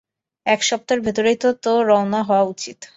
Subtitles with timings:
[0.45, 2.79] এক সপ্তাহের ভেতরই তো রওনা হওয়া উচিত?